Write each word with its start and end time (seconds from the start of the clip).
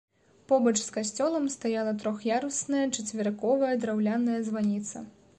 Побач 0.51 0.71
з 0.83 0.93
касцёлам 0.95 1.43
стаяла 1.55 1.91
трох'ярусная 2.03 2.81
чацверыковая 2.95 3.75
драўляная 3.83 4.39
званіца. 4.49 5.03